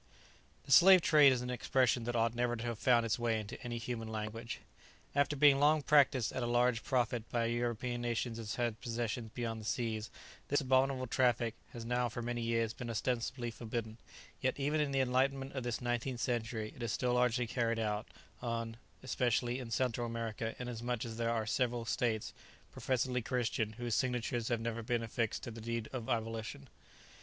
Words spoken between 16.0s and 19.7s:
century, it is still largely carried on, especially in